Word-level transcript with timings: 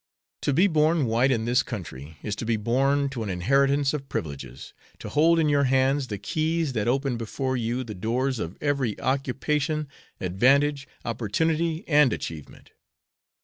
To 0.41 0.51
be 0.51 0.65
born 0.65 1.05
white 1.05 1.29
in 1.29 1.45
this 1.45 1.61
country 1.61 2.17
is 2.23 2.35
to 2.37 2.43
be 2.43 2.57
born 2.57 3.07
to 3.09 3.21
an 3.21 3.29
inheritance 3.29 3.93
of 3.93 4.09
privileges, 4.09 4.73
to 4.97 5.09
hold 5.09 5.37
in 5.37 5.47
your 5.47 5.65
hands 5.65 6.07
the 6.07 6.17
keys 6.17 6.73
that 6.73 6.87
open 6.87 7.17
before 7.17 7.55
you 7.55 7.83
the 7.83 7.93
doors 7.93 8.39
of 8.39 8.57
every 8.61 8.99
occupation, 8.99 9.87
advantage, 10.19 10.87
opportunity, 11.05 11.87
and 11.87 12.13
achievement." 12.13 12.71